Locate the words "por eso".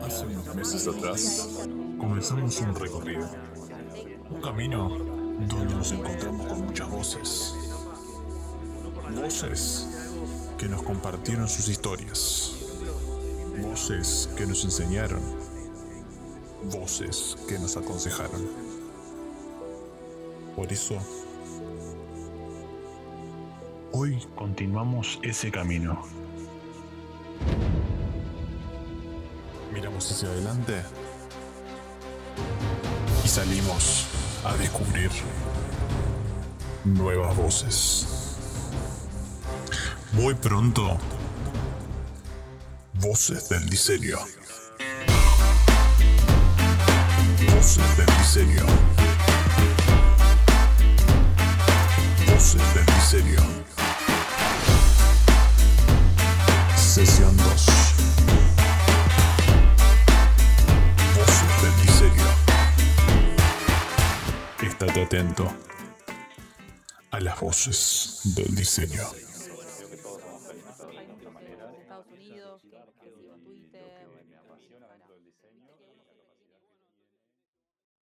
20.54-20.96